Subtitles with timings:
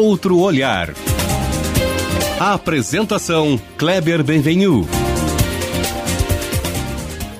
[0.00, 0.94] Outro olhar.
[2.40, 4.88] A apresentação Kleber Benvenu.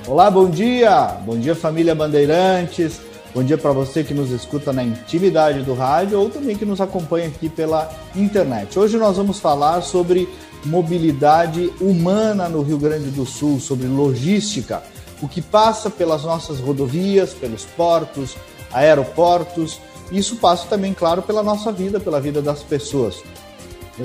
[0.05, 1.17] Olá, bom dia!
[1.25, 3.01] Bom dia, família Bandeirantes.
[3.33, 6.79] Bom dia para você que nos escuta na intimidade do rádio ou também que nos
[6.79, 8.77] acompanha aqui pela internet.
[8.77, 10.29] Hoje nós vamos falar sobre
[10.63, 14.83] mobilidade humana no Rio Grande do Sul, sobre logística,
[15.19, 18.37] o que passa pelas nossas rodovias, pelos portos,
[18.71, 19.79] aeroportos.
[20.11, 23.23] Isso passa também, claro, pela nossa vida, pela vida das pessoas.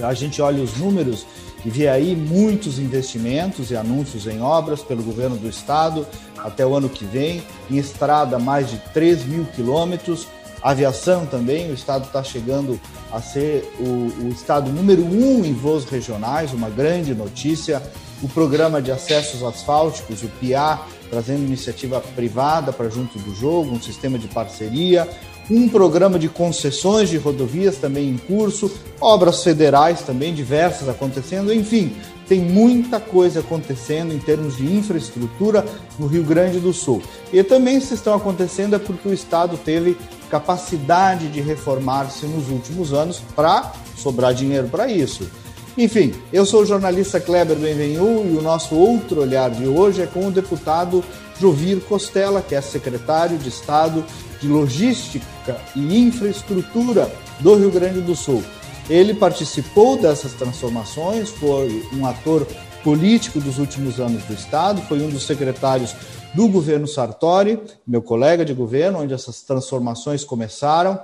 [0.03, 1.27] A gente olha os números
[1.65, 6.07] e vê aí muitos investimentos e anúncios em obras pelo governo do estado
[6.39, 10.29] até o ano que vem, em estrada mais de 3 mil quilômetros,
[10.63, 12.81] aviação também, o estado está chegando
[13.13, 17.83] a ser o, o, estado número um em voos regionais, uma grande notícia.
[18.23, 23.81] O programa de acessos asfálticos, o PIA, trazendo iniciativa privada para junto do jogo, um
[23.81, 25.07] sistema de parceria,
[25.51, 31.95] um programa de concessões de rodovias também em curso, obras federais também diversas acontecendo, enfim,
[32.29, 35.65] tem muita coisa acontecendo em termos de infraestrutura
[35.99, 37.01] no Rio Grande do Sul.
[37.33, 39.97] E também se estão acontecendo é porque o Estado teve
[40.29, 45.31] capacidade de reformar-se nos últimos anos para sobrar dinheiro para isso.
[45.79, 50.07] Enfim, eu sou o jornalista Kleber Benvenu e o nosso outro olhar de hoje é
[50.07, 51.05] com o deputado
[51.39, 54.03] Jovir Costela, que é secretário de Estado
[54.41, 58.43] de Logística e Infraestrutura do Rio Grande do Sul.
[58.89, 62.47] Ele participou dessas transformações, foi um ator
[62.85, 65.95] político dos últimos anos do Estado, foi um dos secretários
[66.35, 71.01] do governo Sartori, meu colega de governo, onde essas transformações começaram,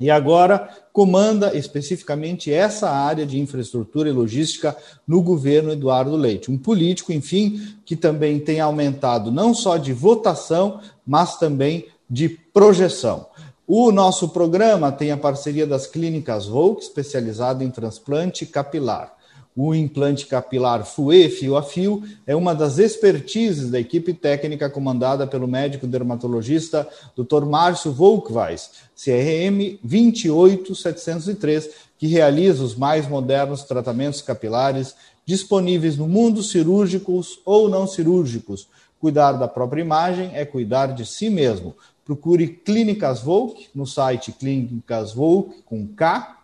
[0.00, 6.50] e agora comanda especificamente essa área de infraestrutura e logística no governo Eduardo Leite.
[6.50, 13.26] Um político, enfim, que também tem aumentado não só de votação, mas também de projeção.
[13.66, 19.16] O nosso programa tem a parceria das clínicas Volk, especializada em transplante capilar.
[19.56, 25.26] O implante capilar FUE, fio a fio, é uma das expertises da equipe técnica comandada
[25.26, 26.86] pelo médico dermatologista
[27.16, 27.46] Dr.
[27.46, 37.38] Márcio Volkweis, CRM 28703, que realiza os mais modernos tratamentos capilares disponíveis no mundo, cirúrgicos
[37.44, 38.68] ou não cirúrgicos.
[39.02, 41.74] Cuidar da própria imagem é cuidar de si mesmo.
[42.04, 46.36] Procure Clínicas Volk no site clínicasvolk com K,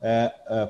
[0.00, 0.66] é, é,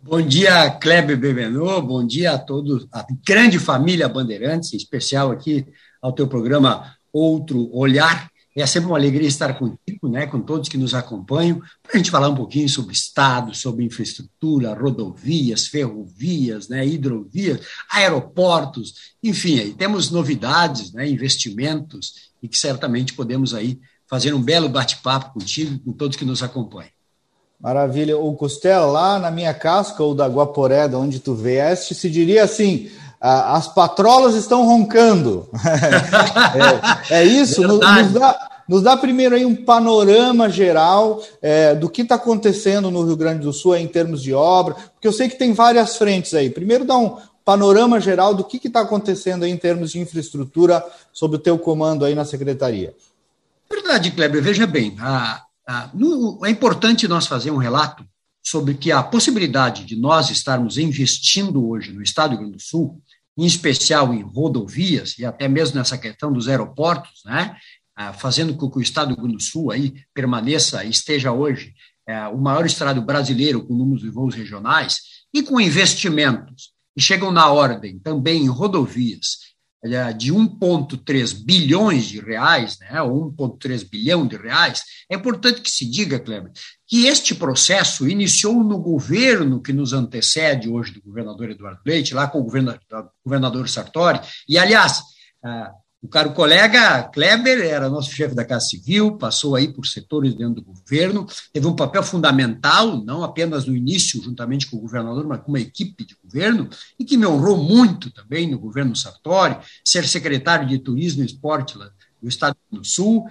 [0.01, 5.67] Bom dia, Kleber Bebenô, bom dia a todos, a grande família Bandeirantes, em especial aqui
[6.01, 8.31] ao teu programa Outro Olhar.
[8.57, 12.13] É sempre uma alegria estar contigo, né, com todos que nos acompanham, para a gente
[12.13, 17.61] falar um pouquinho sobre Estado, sobre infraestrutura, rodovias, ferrovias, né, hidrovias,
[17.91, 24.69] aeroportos, enfim, aí temos novidades, né, investimentos, e que certamente podemos aí fazer um belo
[24.69, 26.98] bate-papo contigo, com todos que nos acompanham.
[27.61, 28.17] Maravilha.
[28.17, 32.45] O Costela, lá na minha casca, ou da Guaporé, de onde tu vieste, se diria
[32.45, 32.89] assim:
[33.21, 35.49] as patrolas estão roncando.
[37.11, 41.91] é, é, isso, nos, nos, dá, nos dá primeiro aí um panorama geral é, do
[41.91, 45.29] que está acontecendo no Rio Grande do Sul em termos de obra, porque eu sei
[45.29, 46.49] que tem várias frentes aí.
[46.49, 51.37] Primeiro dá um panorama geral do que está acontecendo aí em termos de infraestrutura sob
[51.37, 52.95] o teu comando aí na secretaria.
[53.69, 55.93] Verdade, Kleber, veja bem, a, ah,
[56.45, 58.05] é importante nós fazer um relato
[58.43, 62.63] sobre que a possibilidade de nós estarmos investindo hoje no Estado do Rio Grande do
[62.63, 63.03] Sul,
[63.37, 67.55] em especial em rodovias e até mesmo nessa questão dos aeroportos, né,
[67.95, 71.75] ah, fazendo com que o Estado do Rio Grande do Sul aí permaneça esteja hoje
[72.09, 75.01] é, o maior estado brasileiro com números de voos regionais
[75.33, 76.73] e com investimentos.
[76.97, 79.48] Que chegam na ordem também em rodovias
[80.17, 85.89] de 1,3 bilhões de reais, né, ou 1,3 bilhão de reais, é importante que se
[85.89, 86.51] diga, Kleber,
[86.87, 92.27] que este processo iniciou no governo que nos antecede hoje do governador Eduardo Leite, lá
[92.27, 92.45] com o
[93.25, 95.01] governador Sartori, e, aliás,
[95.45, 100.35] ah, o caro colega Kleber era nosso chefe da Casa Civil, passou aí por setores
[100.35, 105.27] dentro do governo, teve um papel fundamental, não apenas no início, juntamente com o governador,
[105.27, 106.69] mas com uma equipe de governo,
[106.99, 111.77] e que me honrou muito também no governo Sartori, ser secretário de Turismo e Esporte
[111.77, 113.27] do Estado do Sul,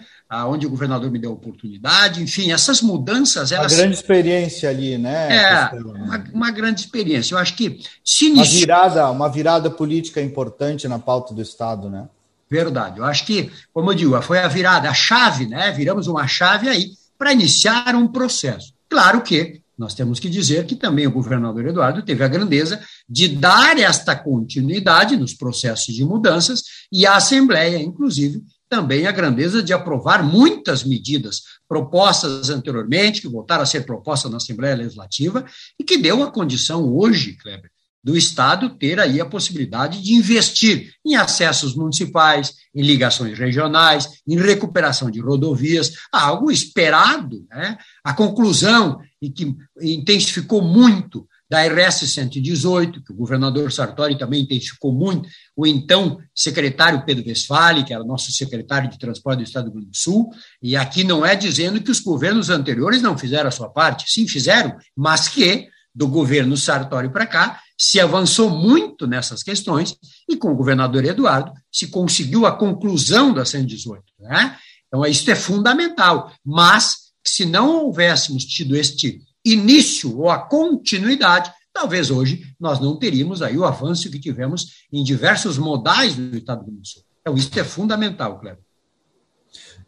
[0.48, 3.54] onde o governador me deu a oportunidade, enfim, essas mudanças...
[3.54, 3.72] Elas...
[3.72, 5.38] Uma grande experiência ali, né?
[5.38, 7.34] É, uma, uma, grande experiência.
[7.34, 8.30] Eu acho que se.
[8.30, 12.10] Uma virada, uma virada política importante na pauta do Estado, né?
[12.50, 13.00] Verdade.
[13.00, 15.72] Eu acho que, como eu digo, foi a virada, a chave, né?
[15.72, 18.74] Viramos uma chave aí para iniciar um processo.
[18.90, 23.28] Claro que nós temos que dizer que também o governador Eduardo teve a grandeza de
[23.28, 29.74] dar esta continuidade nos processos de mudanças e a Assembleia, inclusive, também a grandeza de
[29.74, 35.46] aprovar muitas medidas propostas anteriormente, que voltaram a ser propostas na Assembleia Legislativa,
[35.80, 37.72] e que deu a condição hoje, Kleber,
[38.04, 44.38] do Estado ter aí a possibilidade de investir em acessos municipais, em ligações regionais, em
[44.38, 47.78] recuperação de rodovias, algo esperado, né?
[48.04, 54.92] A conclusão e que intensificou muito da RS 118, que o governador Sartori também intensificou
[54.92, 59.70] muito, o então secretário Pedro Westphal, que era nosso secretário de transporte do Estado do
[59.70, 60.30] Rio Grande do Sul,
[60.62, 64.28] e aqui não é dizendo que os governos anteriores não fizeram a sua parte, sim
[64.28, 69.96] fizeram, mas que do governo Sartori para cá se avançou muito nessas questões
[70.28, 74.58] e com o governador Eduardo se conseguiu a conclusão da 118, né?
[74.88, 82.10] Então isso é fundamental, mas se não houvéssemos tido este início ou a continuidade, talvez
[82.10, 86.86] hoje nós não teríamos aí o avanço que tivemos em diversos modais do Estado do
[86.86, 87.04] Sul.
[87.22, 88.64] Então, isso é fundamental, Cleber.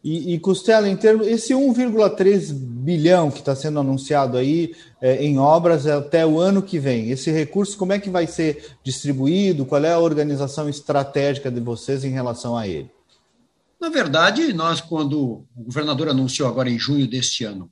[0.02, 5.38] E, e Costela, em termos, esse 1,3 bilhão que está sendo anunciado aí é, em
[5.38, 9.66] obras até o ano que vem, esse recurso como é que vai ser distribuído?
[9.66, 12.90] Qual é a organização estratégica de vocês em relação a ele?
[13.80, 17.70] Na verdade, nós, quando o governador anunciou agora em junho deste ano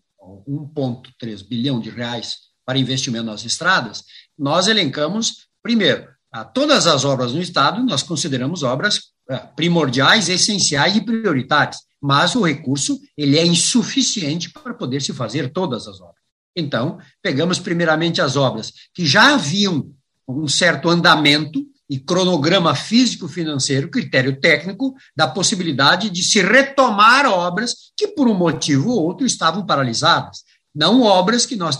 [0.48, 4.04] 1,3 bilhão de reais para investimento nas estradas,
[4.38, 6.06] nós elencamos, primeiro,
[6.54, 9.12] todas as obras no Estado, nós consideramos obras
[9.56, 15.86] primordiais, essenciais e prioritárias, mas o recurso ele é insuficiente para poder se fazer todas
[15.86, 16.22] as obras.
[16.56, 19.90] Então, pegamos primeiramente as obras que já haviam
[20.26, 28.08] um certo andamento, e cronograma físico-financeiro, critério técnico, da possibilidade de se retomar obras que,
[28.08, 30.42] por um motivo ou outro, estavam paralisadas.
[30.74, 31.78] Não obras que nós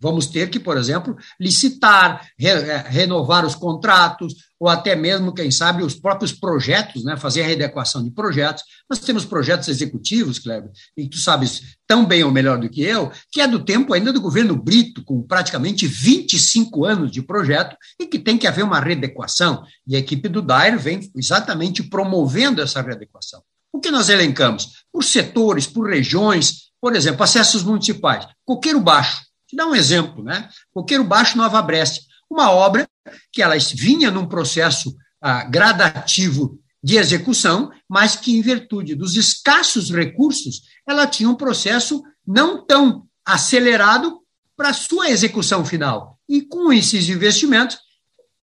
[0.00, 5.50] vamos ter que, por exemplo, licitar, re, é, renovar os contratos, ou até mesmo, quem
[5.50, 8.64] sabe, os próprios projetos, né, fazer a readequação de projetos.
[8.90, 13.12] Nós temos projetos executivos, Kleber, e tu sabes tão bem ou melhor do que eu,
[13.30, 18.06] que é do tempo ainda do governo Brito, com praticamente 25 anos de projeto, e
[18.06, 19.62] que tem que haver uma readequação.
[19.86, 23.40] E a equipe do DAIR vem exatamente promovendo essa readequação.
[23.72, 24.84] O que nós elencamos?
[24.92, 28.26] Por setores, por regiões, por exemplo, acessos municipais.
[28.44, 30.48] Coqueiro Baixo, te dá um exemplo, né?
[30.72, 32.86] Coqueiro Baixo, Nova Breste, uma obra
[33.32, 39.90] que ela vinha num processo ah, gradativo de execução, mas que, em virtude dos escassos
[39.90, 44.20] recursos, ela tinha um processo não tão acelerado
[44.56, 46.18] para sua execução final.
[46.28, 47.78] E com esses investimentos,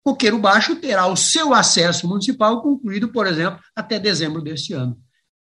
[0.03, 4.97] Coqueiro Baixo terá o seu acesso municipal concluído, por exemplo, até dezembro deste ano.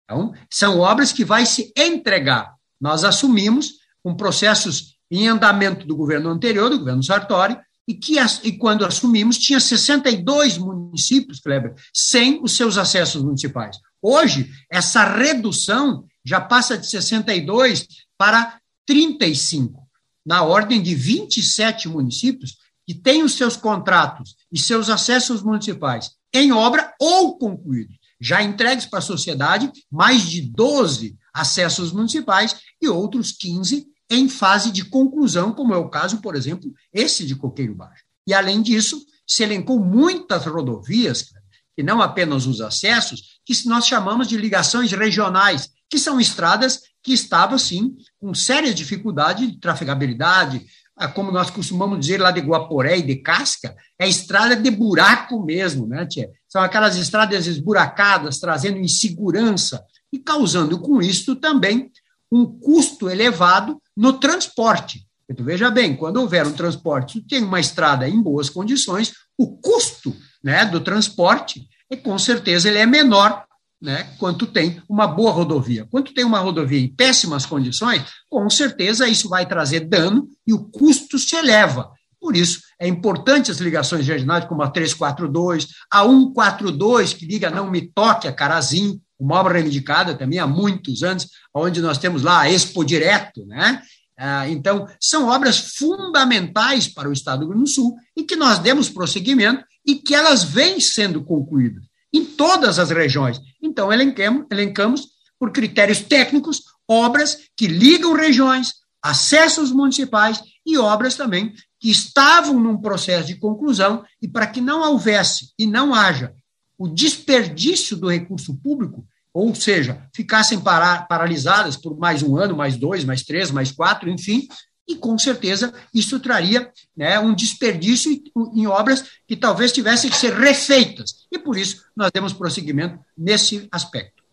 [0.03, 2.56] Então, são obras que vai se entregar.
[2.80, 7.57] Nós assumimos com processos em andamento do governo anterior, do governo Sartori,
[7.88, 13.77] e que e quando assumimos tinha 62 municípios, Kleber, sem os seus acessos municipais.
[14.01, 17.88] Hoje, essa redução já passa de 62
[18.18, 19.88] para 35,
[20.25, 26.51] na ordem de 27 municípios que têm os seus contratos e seus acessos municipais em
[26.51, 33.31] obra ou concluídos, já entregues para a sociedade mais de 12 acessos municipais e outros
[33.31, 38.03] 15 em fase de conclusão, como é o caso, por exemplo, esse de Coqueiro Baixo.
[38.25, 41.33] E, além disso, se elencou muitas rodovias,
[41.77, 47.13] e não apenas os acessos, que nós chamamos de ligações regionais, que são estradas que
[47.13, 50.65] estavam, sim, com séria dificuldade de trafegabilidade,
[51.13, 55.85] como nós costumamos dizer lá de Guaporé e de Casca, é estrada de buraco mesmo,
[55.85, 56.29] né, tia?
[56.49, 61.91] São aquelas estradas esburacadas, trazendo insegurança e causando com isso também
[62.31, 65.05] um custo elevado no transporte.
[65.36, 70.15] Tu veja bem, quando houver um transporte, tem uma estrada em boas condições, o custo
[70.41, 73.46] né, do transporte, é, com certeza, ele é menor
[73.81, 75.86] né, quanto tem uma boa rodovia.
[75.91, 80.63] Quando tem uma rodovia em péssimas condições, com certeza isso vai trazer dano e o
[80.63, 81.91] custo se eleva.
[82.19, 87.69] Por isso, é importante as ligações regionais, como a 342, a 142, que liga Não
[87.69, 92.41] Me Toque a Carazim, uma obra reivindicada também há muitos anos, onde nós temos lá
[92.41, 93.81] a Expo Direto, né?
[94.19, 98.36] Ah, então, são obras fundamentais para o Estado do Rio Grande do Sul e que
[98.36, 103.39] nós demos prosseguimento e que elas vêm sendo concluídas em todas as regiões.
[103.62, 105.07] Então, elencamos, elencamos
[105.39, 112.77] por critérios técnicos obras que ligam regiões, acessos municipais e obras também que estavam num
[112.77, 116.33] processo de conclusão e para que não houvesse e não haja
[116.77, 122.75] o desperdício do recurso público, ou seja, ficassem parar, paralisadas por mais um ano, mais
[122.75, 124.48] dois, mais três, mais quatro, enfim,
[124.88, 128.12] e com certeza isso traria né, um desperdício
[128.53, 131.27] em obras que talvez tivessem que ser refeitas.
[131.31, 134.24] E por isso nós demos prosseguimento nesse aspecto.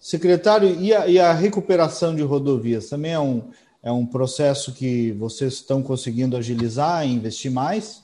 [0.00, 3.50] Secretário, e a, e a recuperação de rodovias também é um,
[3.82, 8.02] é um processo que vocês estão conseguindo agilizar e investir mais?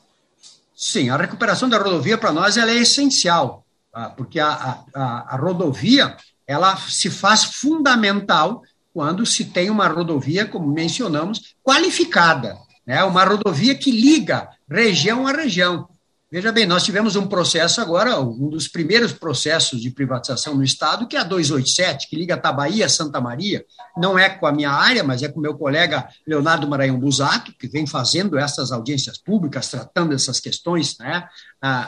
[0.74, 4.10] Sim, a recuperação da rodovia para nós ela é essencial, tá?
[4.10, 6.16] porque a, a, a rodovia
[6.46, 8.62] ela se faz fundamental
[8.92, 13.02] quando se tem uma rodovia, como mencionamos, qualificada, né?
[13.04, 15.88] uma rodovia que liga região a região.
[16.34, 21.06] Veja bem, nós tivemos um processo agora, um dos primeiros processos de privatização no Estado,
[21.06, 23.64] que é a 287, que liga Tabaí a Santa Maria.
[23.96, 27.54] Não é com a minha área, mas é com o meu colega Leonardo Maranhão Busato,
[27.56, 31.24] que vem fazendo essas audiências públicas, tratando essas questões né,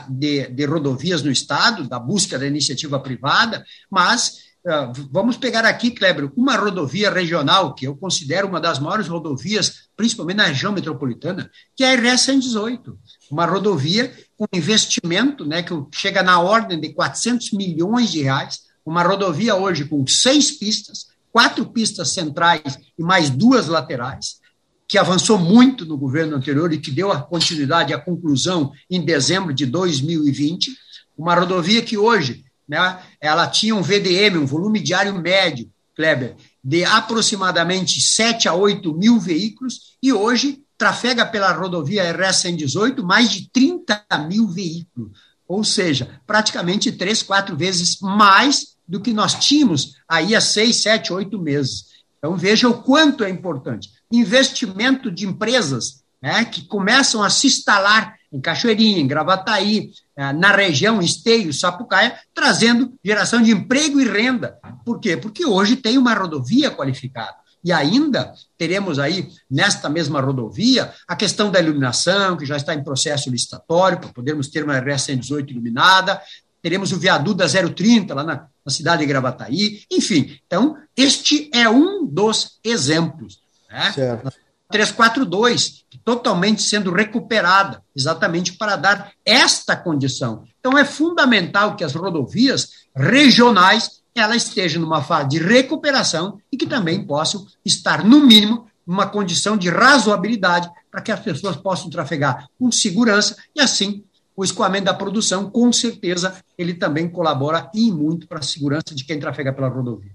[0.07, 5.91] de, de rodovias no Estado, da busca da iniciativa privada, mas ah, vamos pegar aqui,
[5.91, 11.49] Kleber, uma rodovia regional, que eu considero uma das maiores rodovias, principalmente na região metropolitana,
[11.73, 12.97] que é a RS 118.
[13.31, 19.03] Uma rodovia com investimento né, que chega na ordem de 400 milhões de reais, uma
[19.03, 24.39] rodovia hoje com seis pistas, quatro pistas centrais e mais duas laterais,
[24.87, 29.53] que avançou muito no governo anterior e que deu a continuidade à conclusão em dezembro
[29.53, 30.71] de 2020.
[31.17, 36.85] Uma rodovia que hoje né, ela tinha um VDM, um volume diário médio, Kleber, de
[36.85, 43.49] aproximadamente 7 a 8 mil veículos, e hoje trafega pela rodovia RS 118 mais de
[43.49, 45.11] 30 mil veículos,
[45.47, 51.11] ou seja, praticamente três, quatro vezes mais do que nós tínhamos aí há seis, sete,
[51.11, 51.97] oito meses.
[52.17, 53.91] Então, veja o quanto é importante.
[54.11, 60.51] Investimento de empresas né, que começam a se instalar em Cachoeirinha, em Gravataí, é, na
[60.51, 64.57] região Esteio, Sapucaia, trazendo geração de emprego e renda.
[64.85, 65.15] Por quê?
[65.15, 67.35] Porque hoje tem uma rodovia qualificada.
[67.63, 72.83] E ainda teremos aí, nesta mesma rodovia, a questão da iluminação, que já está em
[72.83, 76.21] processo licitatório, para podermos ter uma RS 118 iluminada,
[76.61, 80.39] teremos o viaduto da 030 lá na, na cidade de Gravataí, enfim.
[80.45, 83.39] Então, este é um dos exemplos.
[83.69, 83.91] Né?
[83.93, 84.31] Certo.
[84.69, 90.43] 342, totalmente sendo recuperada, exatamente para dar esta condição.
[90.59, 96.65] Então, é fundamental que as rodovias regionais ela esteja numa fase de recuperação e que
[96.65, 102.47] também possam estar, no mínimo, numa condição de razoabilidade para que as pessoas possam trafegar
[102.57, 104.03] com segurança e, assim,
[104.35, 109.03] o escoamento da produção, com certeza, ele também colabora e muito para a segurança de
[109.03, 110.11] quem trafega pela rodovia.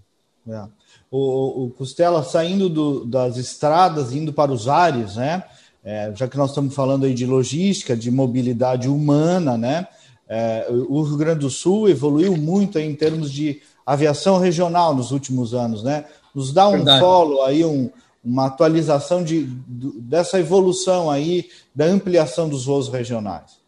[0.48, 0.82] É
[1.12, 5.44] o, o Costela saindo do, das estradas, indo para os ares, né?
[5.84, 9.86] É, já que nós estamos falando aí de logística, de mobilidade humana, né?
[10.26, 15.54] É, o Rio Grande do Sul evoluiu muito em termos de aviação regional nos últimos
[15.54, 16.04] anos, né?
[16.34, 17.00] Nos dá um Verdade.
[17.00, 17.90] follow aí, um,
[18.24, 23.60] uma atualização de, dessa evolução aí da ampliação dos voos regionais.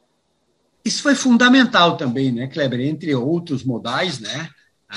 [0.84, 2.80] Isso foi fundamental também, né, Kleber?
[2.80, 4.50] Entre outros modais, né?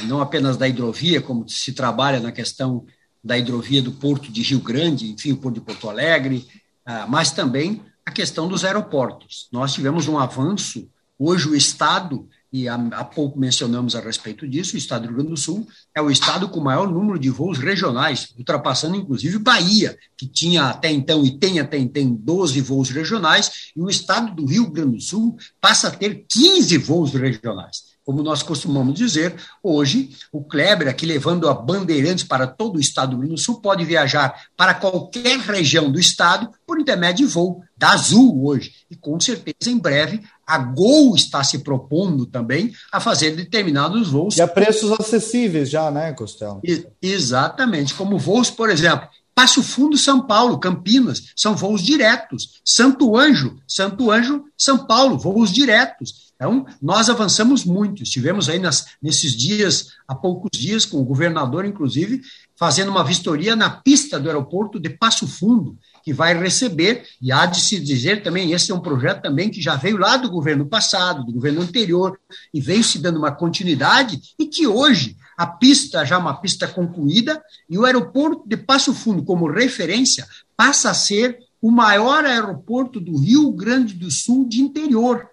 [0.04, 2.86] não apenas da hidrovia, como se trabalha na questão
[3.24, 6.46] da hidrovia do Porto de Rio Grande, enfim, o Porto de Porto Alegre,
[6.86, 9.48] ah, mas também a questão dos aeroportos.
[9.52, 14.77] Nós tivemos um avanço, hoje o Estado, e há, pouco mencionamos a respeito disso, o
[14.77, 17.58] Estado do Rio Grande do Sul é o Estado com o maior número de voos
[17.58, 23.72] regionais, ultrapassando inclusive Bahia, que tinha até então e tem até então 12 voos regionais,
[23.75, 28.24] e o Estado do Rio Grande do Sul passa a ter 15 voos regionais como
[28.24, 33.16] nós costumamos dizer, hoje o Kleber, aqui levando a Bandeirantes para todo o estado do
[33.18, 37.62] Rio Grande do Sul, pode viajar para qualquer região do estado por intermédio de voo
[37.76, 38.72] da Azul hoje.
[38.90, 44.38] E com certeza, em breve, a Gol está se propondo também a fazer determinados voos.
[44.38, 46.62] E a preços acessíveis já, né, Costela?
[47.02, 47.94] exatamente.
[47.94, 52.60] Como voos, por exemplo, Passo Fundo, São Paulo, Campinas, são voos diretos.
[52.65, 56.34] Santo Anjo, Santo Anjo, São Paulo, voos diretos.
[56.36, 58.01] Então, nós avançamos muito.
[58.01, 62.20] Estivemos aí nas, nesses dias, há poucos dias, com o governador, inclusive,
[62.56, 67.46] fazendo uma vistoria na pista do aeroporto de Passo Fundo, que vai receber, e há
[67.46, 70.65] de se dizer também, esse é um projeto também que já veio lá do governo
[70.65, 72.20] passado, do governo anterior,
[72.51, 77.41] e veio se dando uma continuidade, e que hoje a pista já uma pista concluída,
[77.70, 83.17] e o aeroporto de Passo Fundo, como referência, passa a ser o maior aeroporto do
[83.17, 85.29] Rio Grande do Sul de interior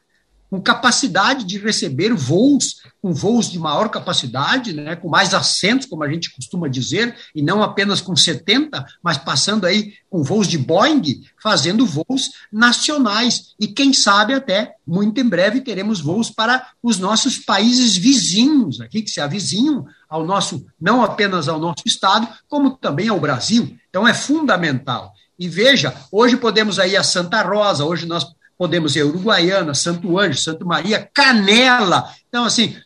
[0.54, 6.04] com capacidade de receber voos, com voos de maior capacidade, né, com mais assentos, como
[6.04, 10.56] a gente costuma dizer, e não apenas com 70, mas passando aí com voos de
[10.56, 13.56] Boeing, fazendo voos nacionais.
[13.58, 19.02] E quem sabe até, muito em breve, teremos voos para os nossos países vizinhos, aqui
[19.02, 23.76] que se avizinham ao nosso, não apenas ao nosso estado, como também ao Brasil.
[23.90, 25.12] Então é fundamental.
[25.36, 28.24] E veja, hoje podemos ir a Santa Rosa, hoje nós
[28.58, 32.08] podemos a Uruguaiana, Santo Anjo, Santo Maria, Canela.
[32.28, 32.76] Então, assim,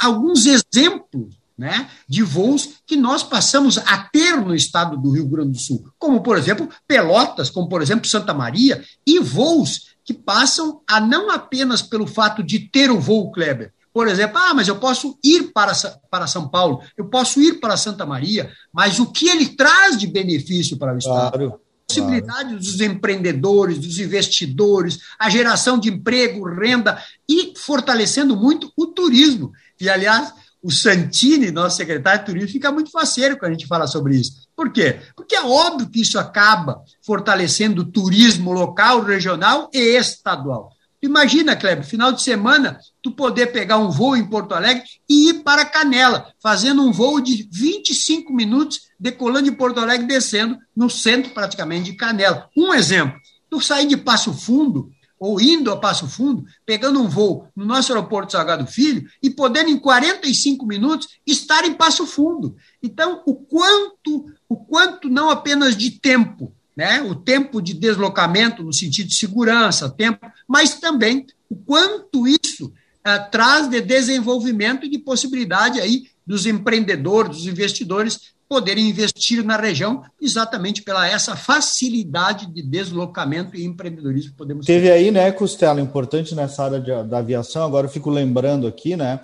[0.00, 5.52] alguns exemplos né, de voos que nós passamos a ter no estado do Rio Grande
[5.52, 10.80] do Sul, como, por exemplo, Pelotas, como, por exemplo, Santa Maria, e voos que passam
[10.88, 14.76] a não apenas pelo fato de ter o voo Kleber, por exemplo, ah, mas eu
[14.76, 15.72] posso ir para,
[16.10, 20.06] para São Paulo, eu posso ir para Santa Maria, mas o que ele traz de
[20.06, 21.38] benefício para o Estado?
[21.38, 21.60] Claro
[22.00, 22.58] possibilidade claro.
[22.58, 29.52] dos empreendedores, dos investidores, a geração de emprego, renda e fortalecendo muito o turismo.
[29.80, 30.32] E, aliás,
[30.62, 34.46] o Santini, nosso secretário de turismo, fica muito faceiro quando a gente fala sobre isso.
[34.54, 35.00] Por quê?
[35.16, 40.70] Porque é óbvio que isso acaba fortalecendo o turismo local, regional e estadual.
[41.02, 45.42] Imagina, Kleber, final de semana, tu poder pegar um voo em Porto Alegre e ir
[45.42, 51.32] para Canela, fazendo um voo de 25 minutos, decolando de Porto Alegre, descendo no centro
[51.32, 52.48] praticamente de Canela.
[52.56, 53.18] Um exemplo,
[53.50, 57.92] tu sair de Passo Fundo, ou indo a Passo Fundo, pegando um voo no nosso
[57.92, 62.56] aeroporto Salgado Filho e podendo, em 45 minutos, estar em Passo Fundo.
[62.80, 67.02] Então, o quanto, o quanto não apenas de tempo, né?
[67.02, 73.30] o tempo de deslocamento no sentido de segurança, tempo, mas também o quanto isso uh,
[73.30, 80.02] traz de desenvolvimento e de possibilidade aí dos empreendedores, dos investidores poderem investir na região
[80.20, 84.92] exatamente pela essa facilidade de deslocamento e empreendedorismo que podemos Teve ter.
[84.92, 89.20] aí, né, Costela, importante nessa área de, da aviação, agora eu fico lembrando aqui, né,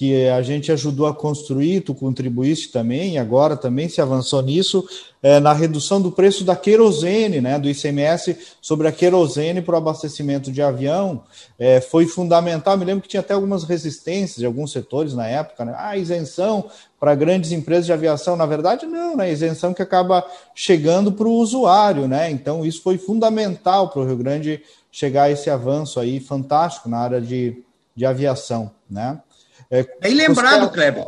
[0.00, 4.82] que a gente ajudou a construir, tu contribuíste também, agora também se avançou nisso,
[5.22, 9.76] é, na redução do preço da querosene, né, do ICMS sobre a querosene para o
[9.76, 11.22] abastecimento de avião,
[11.58, 12.78] é, foi fundamental.
[12.78, 15.74] Me lembro que tinha até algumas resistências de alguns setores na época, né?
[15.76, 18.36] Ah, isenção para grandes empresas de aviação.
[18.36, 19.30] Na verdade, não, né?
[19.30, 22.30] Isenção que acaba chegando para o usuário, né?
[22.30, 26.96] Então, isso foi fundamental para o Rio Grande chegar a esse avanço aí fantástico na
[26.96, 27.62] área de,
[27.94, 29.20] de aviação, né?
[29.70, 31.06] É, bem lembrado, Kleber.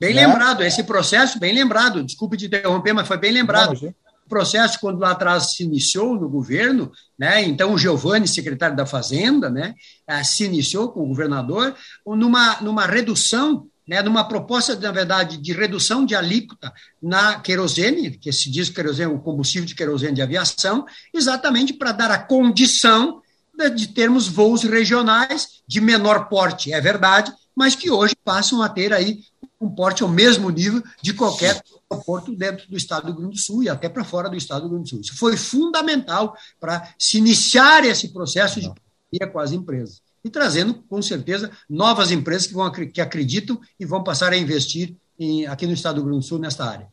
[0.00, 0.26] Bem né?
[0.26, 2.02] lembrado, esse processo, bem lembrado.
[2.02, 3.80] Desculpe te interromper, mas foi bem lembrado.
[3.80, 8.74] Não, o processo, quando lá atrás se iniciou no governo, né, então o Giovanni, secretário
[8.74, 9.74] da Fazenda, né,
[10.06, 11.74] eh, se iniciou com o governador
[12.06, 18.32] numa, numa redução né, numa proposta, na verdade, de redução de alíquota na querosene, que
[18.32, 23.20] se diz querosene, o combustível de querosene de aviação, exatamente para dar a condição
[23.54, 28.68] de, de termos voos regionais de menor porte, é verdade, mas que hoje passam a
[28.68, 29.24] ter aí
[29.60, 33.40] um porte ao mesmo nível de qualquer aeroporto dentro do estado do Rio Grande do
[33.40, 35.00] Sul e até para fora do estado do Rio Grande do Sul.
[35.00, 40.74] Isso foi fundamental para se iniciar esse processo de parceria com as empresas e trazendo,
[40.74, 45.66] com certeza, novas empresas que, vão, que acreditam e vão passar a investir em, aqui
[45.66, 46.88] no estado do Rio Grande do Sul nesta área.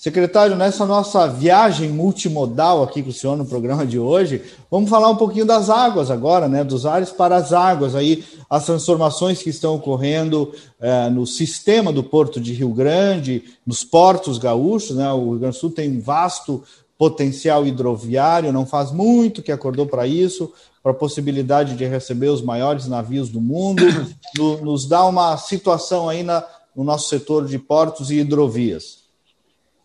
[0.00, 5.10] Secretário, nessa nossa viagem multimodal aqui com o senhor no programa de hoje, vamos falar
[5.10, 6.64] um pouquinho das águas agora, né?
[6.64, 12.02] Dos ares para as águas, aí as transformações que estão ocorrendo é, no sistema do
[12.02, 15.12] Porto de Rio Grande, nos portos gaúchos, né?
[15.12, 16.64] O Rio Grande do Sul tem um vasto
[16.96, 20.50] potencial hidroviário, não faz muito que acordou para isso,
[20.82, 23.82] para a possibilidade de receber os maiores navios do mundo,
[24.38, 26.42] no, nos dá uma situação aí na,
[26.74, 28.99] no nosso setor de portos e hidrovias.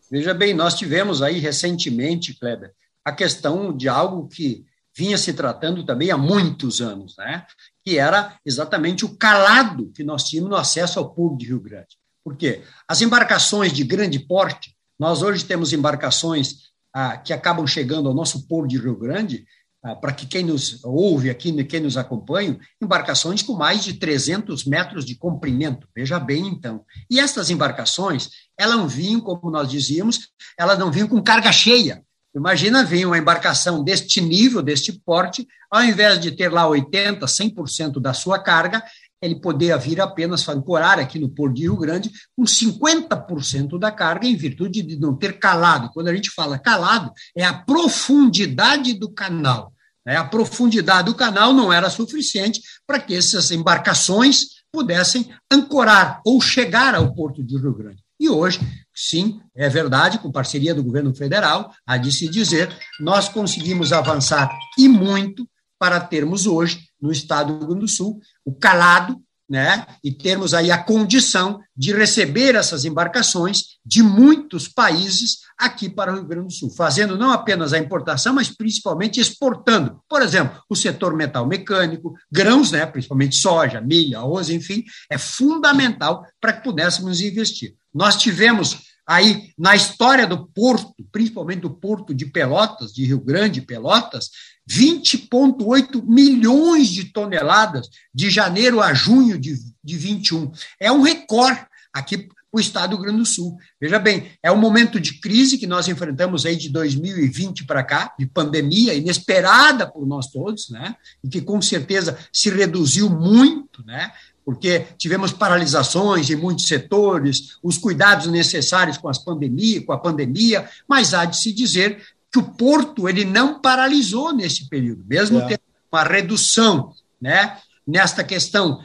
[0.09, 4.65] Veja bem, nós tivemos aí recentemente, Kleber, a questão de algo que
[4.95, 7.45] vinha se tratando também há muitos anos, né?
[7.83, 11.97] que era exatamente o calado que nós tínhamos no acesso ao Porto de Rio Grande.
[12.23, 12.63] Por quê?
[12.87, 18.47] As embarcações de grande porte, nós hoje temos embarcações ah, que acabam chegando ao nosso
[18.47, 19.45] Porto de Rio Grande,
[19.93, 25.05] para que quem nos ouve aqui, quem nos acompanha, embarcações com mais de 300 metros
[25.05, 25.87] de comprimento.
[25.95, 26.83] Veja bem, então.
[27.09, 32.03] E estas embarcações, elas não vinham, como nós dizíamos, elas não vinham com carga cheia.
[32.35, 38.01] Imagina vir uma embarcação deste nível, deste porte, ao invés de ter lá 80%, 100%
[38.01, 38.83] da sua carga,
[39.21, 44.27] ele poderia vir apenas ancorar aqui no Porto de Rio Grande com 50% da carga,
[44.27, 45.89] em virtude de não ter calado.
[45.93, 49.73] Quando a gente fala calado, é a profundidade do canal.
[50.05, 50.15] Né?
[50.15, 56.93] A profundidade do canal não era suficiente para que essas embarcações pudessem ancorar ou chegar
[56.95, 58.03] ao Porto de Rio Grande.
[58.19, 58.59] E hoje,
[58.93, 64.49] sim, é verdade, com parceria do governo federal, há de se dizer, nós conseguimos avançar
[64.77, 69.85] e muito para termos hoje, no estado do Rio Grande do Sul, o calado né,
[70.03, 76.15] e termos aí a condição de receber essas embarcações de muitos países aqui para o
[76.15, 79.99] Rio Grande do Sul, fazendo não apenas a importação, mas principalmente exportando.
[80.09, 86.25] Por exemplo, o setor metal mecânico, grãos, né, principalmente soja, milho, arroz, enfim, é fundamental
[86.41, 87.75] para que pudéssemos investir.
[87.93, 93.61] Nós tivemos aí na história do porto, principalmente do porto de Pelotas, de Rio Grande,
[93.61, 94.29] Pelotas,
[94.69, 100.51] 20,8 milhões de toneladas de janeiro a junho de, de 21.
[100.79, 103.57] É um recorde aqui o estado do Rio Grande do Sul.
[103.79, 108.15] Veja bem, é um momento de crise que nós enfrentamos aí de 2020 para cá,
[108.17, 110.95] de pandemia inesperada por nós todos, né?
[111.21, 114.09] E que com certeza se reduziu muito, né?
[114.45, 120.69] Porque tivemos paralisações em muitos setores, os cuidados necessários com as pandemia, com a pandemia,
[120.87, 125.47] mas há de se dizer que o porto ele não paralisou nesse período, mesmo é.
[125.47, 128.79] tendo uma redução, né, nesta questão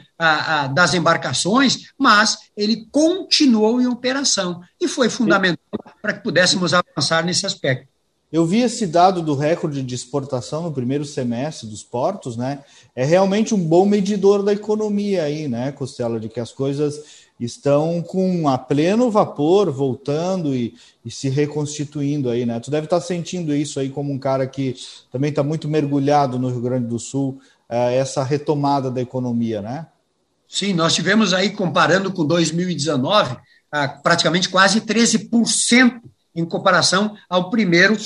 [0.73, 7.45] das embarcações, mas ele continuou em operação e foi fundamental para que pudéssemos avançar nesse
[7.45, 7.90] aspecto.
[8.31, 12.63] Eu vi esse dado do recorde de exportação no primeiro semestre dos portos, né?
[12.95, 17.01] É realmente um bom medidor da economia aí, né, Costela, de que as coisas
[17.37, 22.59] estão com a pleno vapor, voltando e, e se reconstituindo aí, né?
[22.59, 24.75] Tu deve estar sentindo isso aí como um cara que
[25.11, 29.87] também está muito mergulhado no Rio Grande do Sul, é, essa retomada da economia, né?
[30.47, 33.37] Sim, nós tivemos aí, comparando com 2019,
[34.03, 36.01] praticamente quase 13%
[36.35, 37.97] em comparação ao primeiro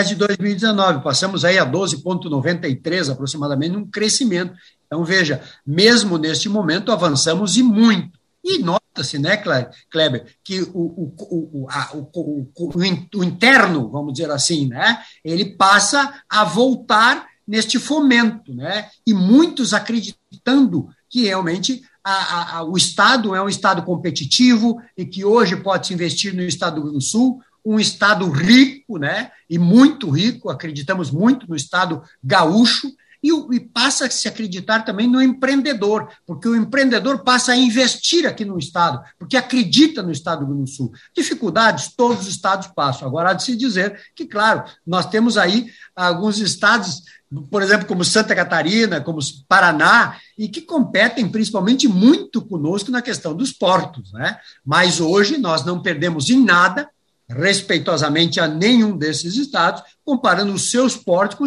[0.00, 1.02] de 2019.
[1.02, 4.54] Passamos aí a 12,93 aproximadamente, um crescimento.
[4.86, 8.18] Então, veja, mesmo neste momento, avançamos e muito.
[8.44, 11.14] E nota-se, né, Kleber, que o, o,
[11.62, 18.88] o, a, o, interno, vamos dizer assim, né, ele passa a voltar neste fomento, né,
[19.06, 25.24] e muitos acreditando que realmente a, a, o Estado é um Estado competitivo e que
[25.24, 30.50] hoje pode se investir no Estado do Sul, um estado rico, né, e muito rico,
[30.50, 36.48] acreditamos muito no estado gaúcho, e, e, passa a se acreditar também no empreendedor, porque
[36.48, 40.70] o empreendedor passa a investir aqui no Estado, porque acredita no Estado do Rio Grande
[40.72, 40.92] do Sul.
[41.16, 43.06] Dificuldades, todos os estados passam.
[43.06, 47.02] Agora, há de se dizer que, claro, nós temos aí alguns estados,
[47.48, 53.36] por exemplo, como Santa Catarina, como Paraná, e que competem principalmente muito conosco na questão
[53.36, 54.12] dos portos.
[54.12, 54.36] Né?
[54.64, 56.90] Mas hoje nós não perdemos em nada
[57.32, 61.46] respeitosamente a nenhum desses estados, comparando os seus portos com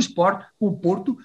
[0.59, 1.17] com o porto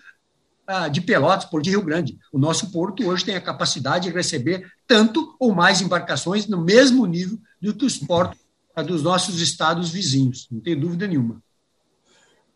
[0.67, 2.17] ah, de Pelotas, Porto de Rio Grande.
[2.33, 7.07] O nosso porto hoje tem a capacidade de receber tanto ou mais embarcações no mesmo
[7.07, 8.39] nível do que os portos
[8.87, 11.43] dos nossos estados vizinhos, não tem dúvida nenhuma.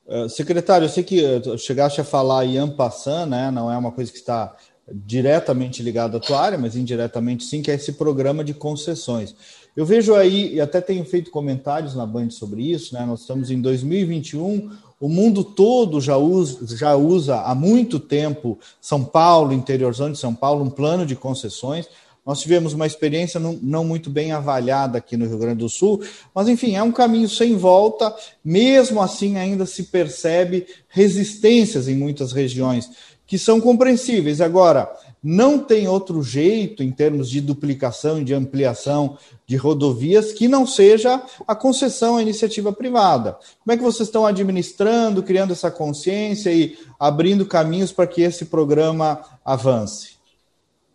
[0.06, 1.22] Uh, secretário, eu sei que
[1.58, 3.50] chegaste a falar em Ampassan, né?
[3.50, 4.54] não é uma coisa que está
[4.92, 9.34] diretamente ligada à tua área, mas indiretamente sim, que é esse programa de concessões.
[9.76, 13.04] Eu vejo aí, e até tenho feito comentários na Band sobre isso, né?
[13.04, 19.04] Nós estamos em 2021, o mundo todo já usa, já usa há muito tempo São
[19.04, 21.88] Paulo, interiorzão de São Paulo, um plano de concessões.
[22.24, 26.00] Nós tivemos uma experiência não, não, muito bem avaliada aqui no Rio Grande do Sul,
[26.32, 28.14] mas enfim, é um caminho sem volta.
[28.44, 32.88] Mesmo assim, ainda se percebe resistências em muitas regiões
[33.26, 34.40] que são compreensíveis.
[34.40, 34.90] Agora,
[35.22, 40.66] não tem outro jeito em termos de duplicação e de ampliação de rodovias que não
[40.66, 43.38] seja a concessão à iniciativa privada.
[43.62, 48.46] Como é que vocês estão administrando, criando essa consciência e abrindo caminhos para que esse
[48.46, 50.14] programa avance?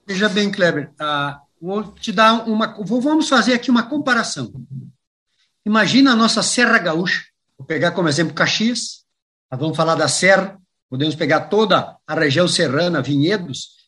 [0.05, 2.75] Veja bem, Kleber, uh, vou te dar uma.
[2.83, 4.51] Vamos fazer aqui uma comparação.
[5.65, 7.25] Imagina a nossa Serra Gaúcha,
[7.57, 9.03] vou pegar como exemplo Caxias,
[9.51, 10.59] vamos falar da Serra,
[10.89, 13.79] podemos pegar toda a região serrana, Vinhedos,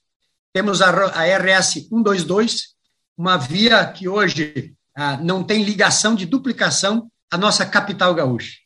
[0.53, 2.75] temos a, a RS 122,
[3.21, 8.57] uma via que hoje ah, não tem ligação de duplicação à nossa capital gaúcha.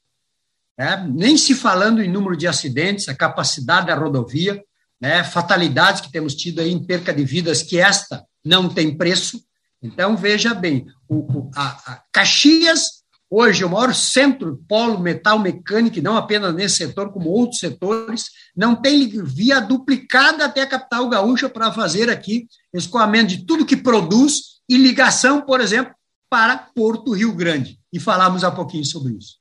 [0.80, 4.63] É, nem se falando em número de acidentes, a capacidade da rodovia,
[5.00, 9.41] né, fatalidades que temos tido aí em perca de vidas, que esta não tem preço.
[9.84, 12.94] Então, veja bem, o, o a, a Caxias
[13.29, 18.75] Hoje, o maior centro polo metal mecânico, não apenas nesse setor, como outros setores, não
[18.75, 24.61] tem via duplicada até a capital gaúcha para fazer aqui escoamento de tudo que produz
[24.69, 25.93] e ligação, por exemplo,
[26.29, 27.79] para Porto Rio Grande.
[27.91, 29.38] E falamos há pouquinho sobre isso.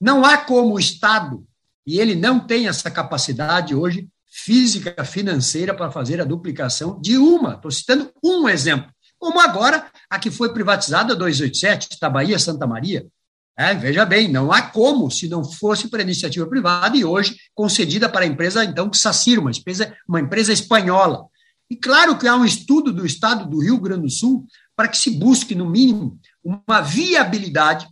[0.00, 1.46] Não há como o Estado,
[1.86, 7.54] e ele não tem essa capacidade hoje, física, financeira, para fazer a duplicação de uma.
[7.54, 8.90] Estou citando um exemplo
[9.26, 13.04] como agora a que foi privatizada, 287, da Bahia Santa Maria.
[13.58, 18.08] É, veja bem, não há como se não fosse para iniciativa privada e hoje concedida
[18.08, 21.26] para a empresa, então, que Sacir, uma empresa, uma empresa espanhola.
[21.68, 24.96] E claro que há um estudo do Estado do Rio Grande do Sul para que
[24.96, 27.88] se busque, no mínimo, uma viabilidade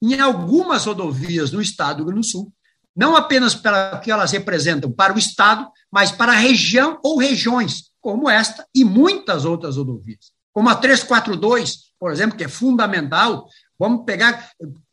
[0.00, 2.52] em algumas rodovias no Estado do Rio Grande do Sul,
[2.96, 7.90] não apenas para que elas representam para o Estado, mas para a região ou regiões,
[8.00, 10.37] como esta e muitas outras rodovias.
[10.58, 13.46] Como a 342, por exemplo, que é fundamental.
[13.78, 14.50] Vamos pegar.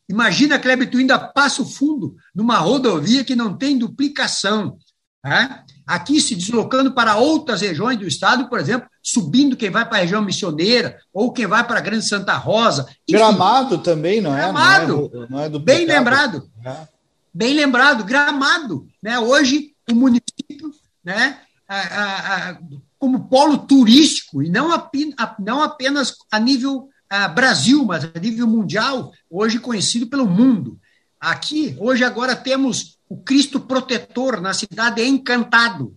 [0.08, 4.78] Imagina, Kleber, tu ainda passa o fundo numa rodovia que não tem duplicação.
[5.23, 5.63] Né?
[5.88, 10.01] Aqui se deslocando para outras regiões do estado, por exemplo, subindo quem vai para a
[10.01, 12.84] região missioneira ou quem vai para a Grande Santa Rosa.
[13.10, 14.43] Enfim, Gramado também, não é?
[14.43, 15.10] Gramado.
[15.12, 16.47] Não é, não é Bem lembrado.
[16.63, 16.75] É.
[17.34, 18.86] Bem lembrado, Gramado.
[19.01, 19.17] Né?
[19.17, 20.71] Hoje, o município,
[21.04, 22.58] né, a, a, a,
[22.97, 24.69] como polo turístico, e não,
[25.39, 26.89] não apenas a nível
[27.34, 30.79] Brasil, mas a nível mundial, hoje conhecido pelo mundo.
[31.19, 35.95] Aqui, hoje, agora temos o Cristo protetor na cidade Encantado.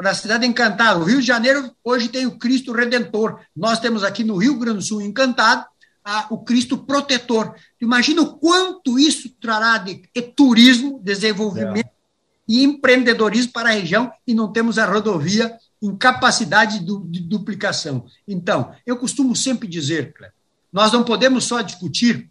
[0.00, 1.00] Na cidade Encantado.
[1.00, 3.40] O Rio de Janeiro hoje tem o Cristo Redentor.
[3.54, 5.64] Nós temos aqui no Rio Grande do Sul Encantado
[6.04, 7.54] a, o Cristo protetor.
[7.80, 11.92] Imagina o quanto isso trará de, de turismo, desenvolvimento é.
[12.48, 18.06] e empreendedorismo para a região e não temos a rodovia em capacidade de, duplicação.
[18.28, 20.34] Então, eu costumo sempre dizer, Cleber,
[20.72, 22.28] nós não podemos só discutir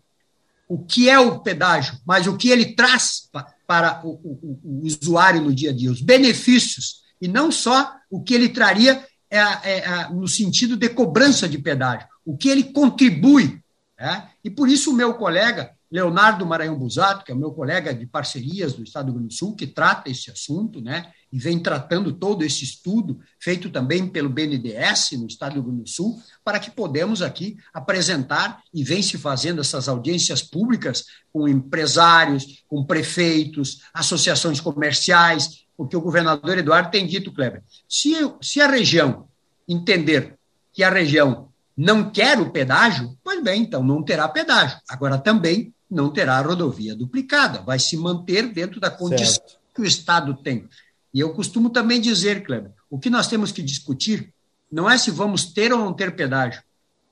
[0.67, 3.29] o que é o pedágio, mas o que ele traz
[3.65, 8.21] para o, o, o usuário no dia a dia, os benefícios, e não só o
[8.21, 13.61] que ele traria é, é, no sentido de cobrança de pedágio, o que ele contribui.
[13.97, 14.23] É?
[14.43, 18.05] E por isso o meu colega, Leonardo Maranhão Busato, que é o meu colega de
[18.05, 21.59] parcerias do Estado do Rio Grande do Sul, que trata esse assunto, né, e vem
[21.59, 26.21] tratando todo esse estudo, feito também pelo BNDES no Estado do Rio Grande do Sul,
[26.43, 32.83] para que podemos aqui apresentar e vem se fazendo essas audiências públicas com empresários, com
[32.83, 39.27] prefeitos, associações comerciais, porque o governador Eduardo tem dito, Kleber, se, se a região
[39.67, 40.37] entender
[40.73, 44.77] que a região não quer o pedágio, pois bem, então não terá pedágio.
[44.89, 49.57] Agora também não terá rodovia duplicada, vai se manter dentro da condição certo.
[49.73, 50.67] que o Estado tem.
[51.13, 54.33] E eu costumo também dizer, Kleber, o que nós temos que discutir
[54.71, 56.61] não é se vamos ter ou não ter pedágio,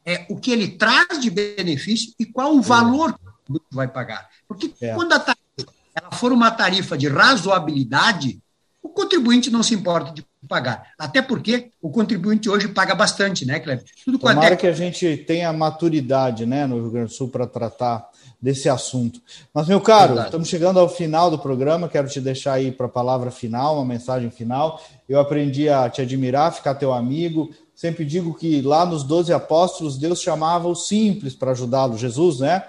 [0.05, 4.29] é o que ele traz de benefício e qual o valor que vai pagar.
[4.47, 4.93] Porque é.
[4.93, 8.39] quando a tarifa ela for uma tarifa de razoabilidade,
[8.83, 10.87] o contribuinte não se importa de pagar.
[10.97, 13.85] Até porque o contribuinte hoje paga bastante, né, Cleber?
[14.05, 14.57] Tudo Tomara é...
[14.57, 18.09] que a gente tenha maturidade né, no Rio Grande do Sul para tratar
[18.41, 19.19] desse assunto.
[19.53, 20.27] Mas, meu caro, Verdade.
[20.27, 23.85] estamos chegando ao final do programa, quero te deixar aí para a palavra final, uma
[23.85, 24.81] mensagem final.
[25.09, 27.49] Eu aprendi a te admirar, ficar teu amigo.
[27.75, 32.63] Sempre digo que lá nos Doze Apóstolos, Deus chamava os simples para ajudá-lo, Jesus, né?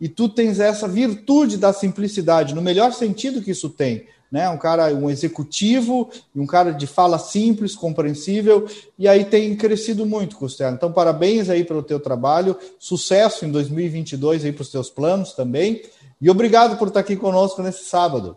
[0.00, 4.50] E tu tens essa virtude da simplicidade, no melhor sentido que isso tem né?
[4.50, 8.66] Um cara, um executivo, um cara de fala simples, compreensível,
[8.98, 10.74] e aí tem crescido muito, Costela.
[10.74, 15.82] Então, parabéns aí pelo teu trabalho, sucesso em 2022 aí para os teus planos também,
[16.20, 18.36] e obrigado por estar aqui conosco nesse sábado.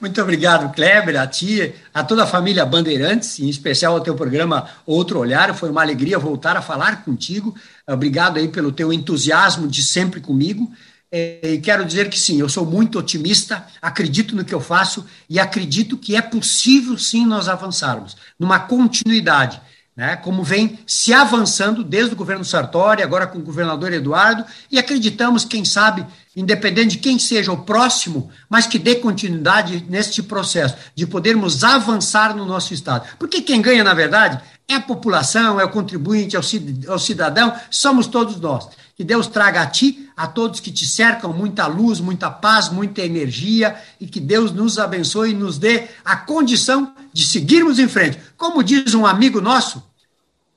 [0.00, 4.68] Muito obrigado, Kleber, a ti, a toda a família Bandeirantes, em especial ao teu programa
[4.84, 5.54] Outro Olhar.
[5.54, 7.54] Foi uma alegria voltar a falar contigo.
[7.88, 10.70] Obrigado aí pelo teu entusiasmo de sempre comigo.
[11.18, 15.06] É, e quero dizer que sim, eu sou muito otimista, acredito no que eu faço
[15.30, 19.58] e acredito que é possível sim nós avançarmos numa continuidade,
[19.96, 24.78] né, como vem se avançando desde o governo Sartori, agora com o governador Eduardo, e
[24.78, 26.04] acreditamos, quem sabe,
[26.36, 32.36] independente de quem seja o próximo, mas que dê continuidade neste processo, de podermos avançar
[32.36, 33.06] no nosso Estado.
[33.18, 38.06] Porque quem ganha, na verdade, é a população, é o contribuinte, é o cidadão, somos
[38.06, 38.68] todos nós.
[38.96, 43.02] Que Deus traga a ti, a todos que te cercam, muita luz, muita paz, muita
[43.02, 48.18] energia e que Deus nos abençoe e nos dê a condição de seguirmos em frente.
[48.36, 49.82] Como diz um amigo nosso,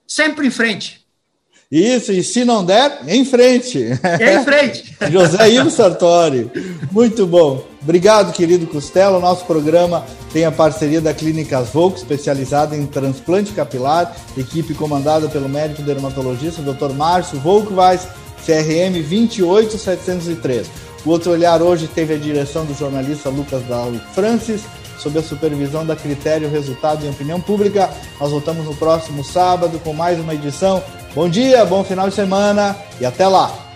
[0.07, 0.98] sempre em frente.
[1.71, 3.77] Isso, e se não der, em frente.
[3.77, 4.95] Em frente.
[5.11, 6.49] José Ivo Sartori.
[6.91, 7.63] Muito bom.
[7.79, 9.19] Obrigado, querido Costela.
[9.19, 10.03] O nosso programa
[10.33, 16.63] tem a parceria da Clínicas Volk, especializada em transplante capilar, equipe comandada pelo médico dermatologista
[16.63, 16.91] Dr.
[16.95, 18.07] Márcio Volkweis
[18.43, 20.67] CRM 28703.
[21.05, 24.61] O outro olhar hoje teve a direção do jornalista Lucas Daui Francis,
[24.97, 27.91] sob a supervisão da Critério Resultado e Opinião Pública.
[28.19, 30.83] Nós voltamos no próximo sábado com mais uma edição.
[31.15, 33.68] Bom dia, bom final de semana e até lá!